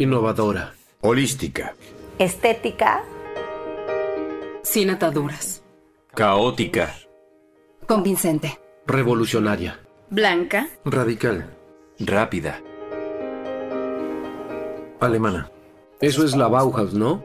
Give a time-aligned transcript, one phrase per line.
[0.00, 0.74] Innovadora.
[1.00, 1.74] Holística.
[2.20, 3.02] Estética.
[4.62, 5.64] Sin ataduras.
[6.14, 6.94] Caótica.
[7.84, 8.60] Convincente.
[8.86, 9.80] Revolucionaria.
[10.08, 10.68] Blanca.
[10.84, 11.52] Radical.
[11.98, 12.62] Rápida.
[15.00, 15.50] Alemana.
[16.00, 17.24] Eso es la Bauhaus, ¿no?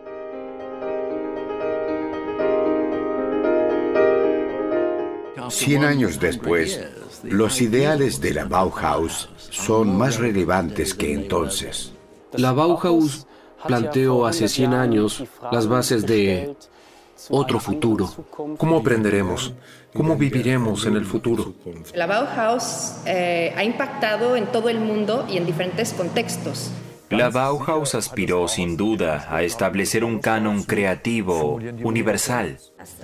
[5.49, 6.81] Cien años después,
[7.21, 11.93] los ideales de la Bauhaus son más relevantes que entonces.
[12.37, 13.27] La Bauhaus
[13.65, 16.55] planteó hace 100 años las bases de
[17.29, 18.09] otro futuro.
[18.57, 19.53] ¿Cómo aprenderemos?
[19.93, 21.53] ¿Cómo viviremos en el futuro?
[21.93, 26.71] La Bauhaus eh, ha impactado en todo el mundo y en diferentes contextos.
[27.09, 32.57] La Bauhaus aspiró sin duda a establecer un canon creativo universal.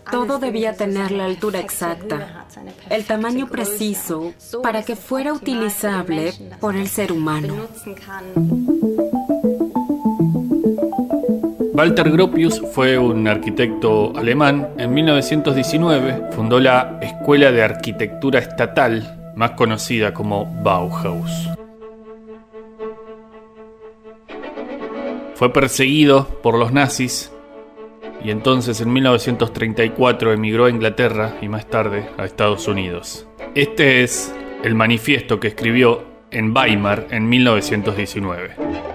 [0.10, 2.48] Todo debía tener la altura exacta,
[2.90, 4.34] el tamaño preciso
[4.64, 7.68] para que fuera utilizable por el ser humano.
[11.80, 14.68] Walter Gropius fue un arquitecto alemán.
[14.78, 21.32] En 1919 fundó la Escuela de Arquitectura Estatal, más conocida como Bauhaus.
[25.36, 27.32] Fue perseguido por los nazis
[28.26, 33.26] y entonces en 1934 emigró a Inglaterra y más tarde a Estados Unidos.
[33.56, 34.36] Este es
[34.66, 38.89] el manifiesto que escribió en Weimar en 1919.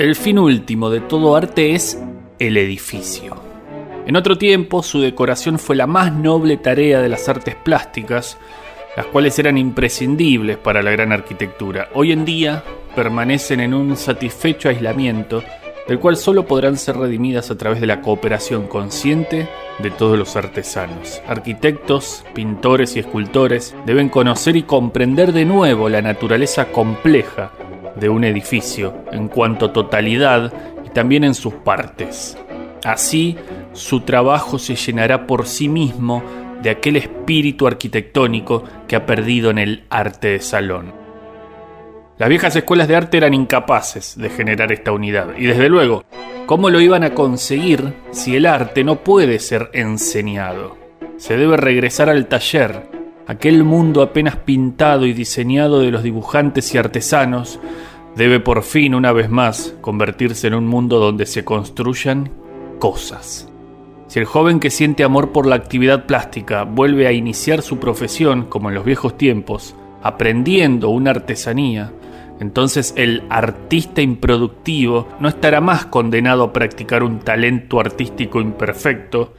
[0.00, 2.02] El fin último de todo arte es
[2.38, 3.36] el edificio.
[4.06, 8.38] En otro tiempo su decoración fue la más noble tarea de las artes plásticas,
[8.96, 11.90] las cuales eran imprescindibles para la gran arquitectura.
[11.92, 12.64] Hoy en día
[12.96, 15.44] permanecen en un satisfecho aislamiento,
[15.86, 20.34] del cual solo podrán ser redimidas a través de la cooperación consciente de todos los
[20.34, 21.20] artesanos.
[21.26, 27.52] Arquitectos, pintores y escultores deben conocer y comprender de nuevo la naturaleza compleja
[28.00, 30.52] de un edificio en cuanto a totalidad
[30.84, 32.36] y también en sus partes.
[32.84, 33.36] Así,
[33.72, 36.22] su trabajo se llenará por sí mismo
[36.62, 40.92] de aquel espíritu arquitectónico que ha perdido en el arte de salón.
[42.18, 46.04] Las viejas escuelas de arte eran incapaces de generar esta unidad, y desde luego,
[46.44, 50.76] ¿cómo lo iban a conseguir si el arte no puede ser enseñado?
[51.16, 52.82] Se debe regresar al taller,
[53.26, 57.58] aquel mundo apenas pintado y diseñado de los dibujantes y artesanos,
[58.16, 62.30] debe por fin, una vez más, convertirse en un mundo donde se construyan
[62.78, 63.48] cosas.
[64.08, 68.46] Si el joven que siente amor por la actividad plástica vuelve a iniciar su profesión
[68.46, 71.92] como en los viejos tiempos, aprendiendo una artesanía,
[72.40, 79.34] entonces el artista improductivo no estará más condenado a practicar un talento artístico imperfecto,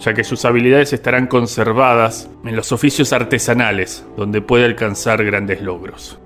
[0.00, 6.18] ya que sus habilidades estarán conservadas en los oficios artesanales, donde puede alcanzar grandes logros.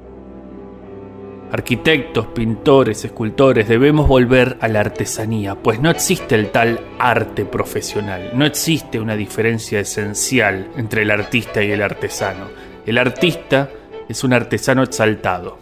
[1.52, 8.32] Arquitectos, pintores, escultores, debemos volver a la artesanía, pues no existe el tal arte profesional,
[8.34, 12.48] no existe una diferencia esencial entre el artista y el artesano.
[12.84, 13.70] El artista
[14.08, 15.58] es un artesano exaltado.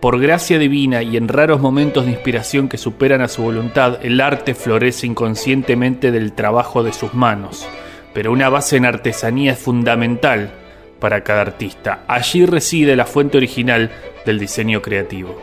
[0.00, 4.20] Por gracia divina y en raros momentos de inspiración que superan a su voluntad, el
[4.20, 7.66] arte florece inconscientemente del trabajo de sus manos.
[8.12, 10.52] Pero una base en artesanía es fundamental
[10.98, 12.04] para cada artista.
[12.08, 13.90] Allí reside la fuente original
[14.24, 15.36] del diseño creativo.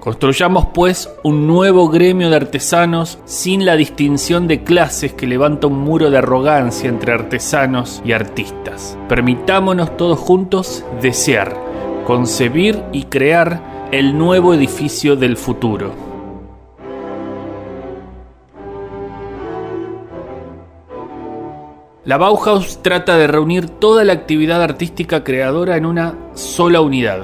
[0.00, 5.78] Construyamos pues un nuevo gremio de artesanos sin la distinción de clases que levanta un
[5.78, 8.96] muro de arrogancia entre artesanos y artistas.
[9.10, 11.54] Permitámonos todos juntos desear,
[12.06, 16.09] concebir y crear el nuevo edificio del futuro.
[22.10, 27.22] La Bauhaus trata de reunir toda la actividad artística creadora en una sola unidad,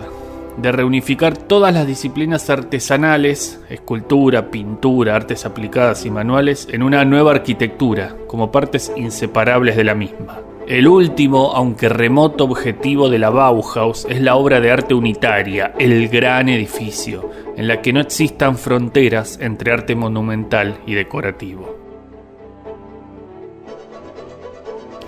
[0.59, 7.33] de reunificar todas las disciplinas artesanales, escultura, pintura, artes aplicadas y manuales, en una nueva
[7.33, 10.39] arquitectura, como partes inseparables de la misma.
[10.69, 16.09] El último, aunque remoto objetivo de la Bauhaus es la obra de arte unitaria, el
[16.09, 21.86] gran edificio, en la que no existan fronteras entre arte monumental y decorativo.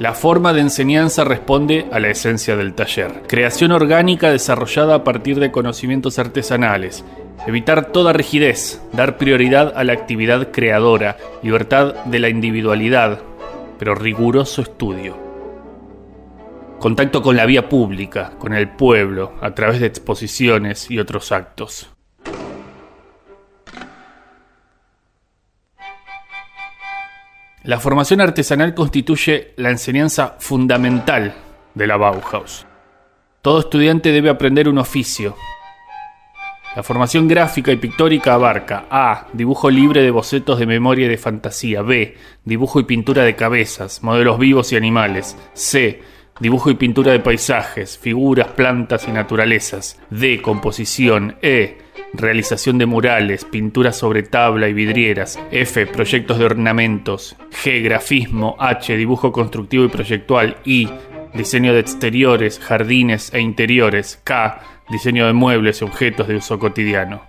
[0.01, 3.25] La forma de enseñanza responde a la esencia del taller.
[3.27, 7.05] Creación orgánica desarrollada a partir de conocimientos artesanales.
[7.49, 13.19] Evitar toda rigidez, dar prioridad a la actividad creadora, libertad de la individualidad,
[13.81, 15.17] pero riguroso estudio.
[16.79, 21.91] Contacto con la vía pública, con el pueblo, a través de exposiciones y otros actos.
[27.69, 31.35] La formación artesanal constituye la enseñanza fundamental
[31.75, 32.65] de la Bauhaus.
[33.43, 35.37] Todo estudiante debe aprender un oficio.
[36.75, 39.27] La formación gráfica y pictórica abarca A.
[39.35, 41.83] Dibujo libre de bocetos de memoria y de fantasía.
[41.83, 42.17] B.
[42.43, 45.37] Dibujo y pintura de cabezas, modelos vivos y animales.
[45.53, 46.01] C.
[46.41, 50.01] Dibujo y pintura de paisajes, figuras, plantas y naturalezas.
[50.09, 50.41] D.
[50.41, 51.37] Composición.
[51.43, 51.77] E.
[52.15, 55.39] Realización de murales, pinturas sobre tabla y vidrieras.
[55.51, 55.87] F.
[55.87, 57.37] Proyectos de ornamentos.
[57.63, 57.83] G.
[57.83, 58.57] Grafismo.
[58.59, 58.97] H.
[58.97, 60.57] Dibujo constructivo y proyectual.
[60.65, 60.89] I.
[61.35, 64.21] Diseño de exteriores, jardines e interiores.
[64.25, 64.61] K.
[64.89, 67.23] Diseño de muebles y objetos de uso cotidiano.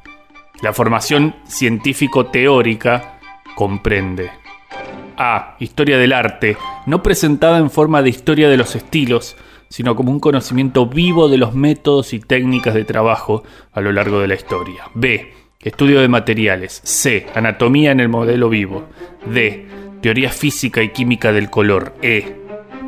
[0.61, 3.19] La formación científico-teórica
[3.55, 4.31] comprende
[5.17, 5.57] a.
[5.59, 9.35] Historia del arte, no presentada en forma de historia de los estilos,
[9.69, 14.19] sino como un conocimiento vivo de los métodos y técnicas de trabajo a lo largo
[14.19, 14.83] de la historia.
[14.95, 15.31] B.
[15.61, 16.81] Estudio de materiales.
[16.83, 17.27] C.
[17.35, 18.87] Anatomía en el modelo vivo.
[19.25, 19.67] D.
[20.01, 21.93] Teoría física y química del color.
[22.01, 22.35] E.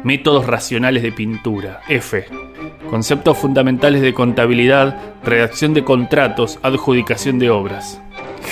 [0.03, 1.81] Métodos racionales de pintura.
[1.87, 2.25] F.
[2.89, 8.01] Conceptos fundamentales de contabilidad, redacción de contratos, adjudicación de obras.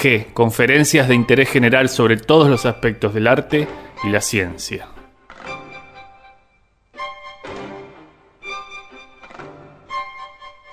[0.02, 0.28] G.
[0.34, 3.68] Conferencias de interés general sobre todos los aspectos del arte
[4.04, 4.88] y la ciencia.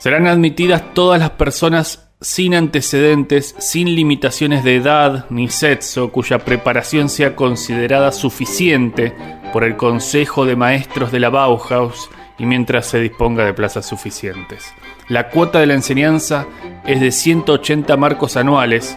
[0.07, 7.09] Serán admitidas todas las personas sin antecedentes, sin limitaciones de edad ni sexo, cuya preparación
[7.09, 9.13] sea considerada suficiente
[9.53, 12.09] por el Consejo de Maestros de la Bauhaus
[12.39, 14.73] y mientras se disponga de plazas suficientes.
[15.09, 16.47] La cuota de la enseñanza
[16.87, 18.97] es de 180 marcos anuales,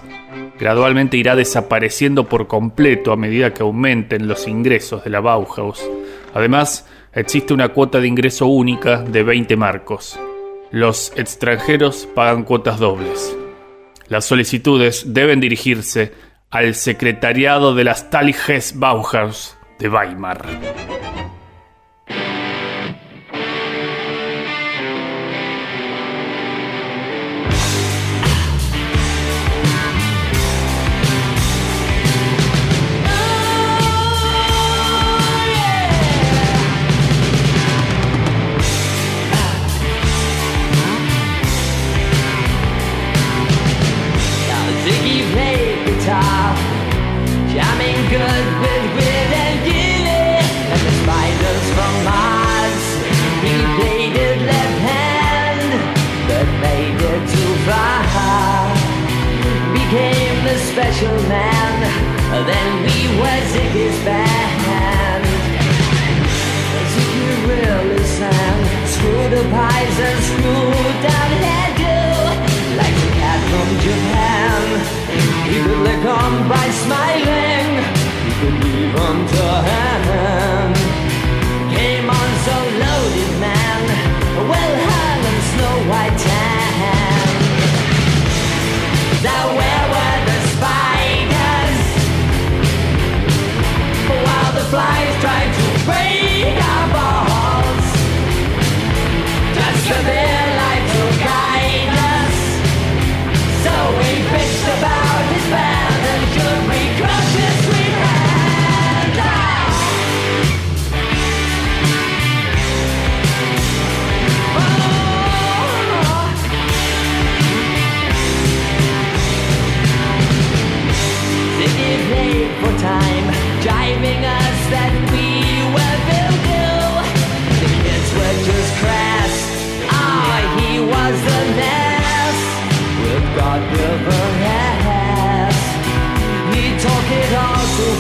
[0.59, 5.83] gradualmente irá desapareciendo por completo a medida que aumenten los ingresos de la Bauhaus.
[6.35, 10.19] Además, existe una cuota de ingreso única de 20 marcos.
[10.71, 13.35] Los extranjeros pagan cuotas dobles.
[14.07, 16.13] Las solicitudes deben dirigirse
[16.51, 20.45] al secretariado de las Taliges Bauhaus de Weimar.
[59.89, 61.81] became the special man.
[62.45, 65.25] Then we were Ziggy's band.
[66.93, 70.73] Ziggy really sang, screw the pies and screw
[71.07, 71.97] down hairdo,
[72.77, 74.61] like a cat from Japan.
[75.49, 77.67] He could look on by smiling,
[78.25, 79.88] he could leave on to hand.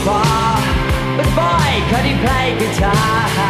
[0.05, 0.57] far.
[1.17, 3.48] But boy, could he play guitar.